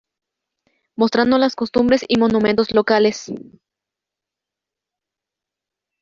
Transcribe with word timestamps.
Mostrando 0.95 1.37
las 1.37 1.55
costumbres 1.55 2.03
y 2.07 2.17
monumentos 2.17 2.73
locales. 2.73 3.31